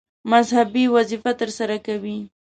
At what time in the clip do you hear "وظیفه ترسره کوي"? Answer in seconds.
0.95-2.17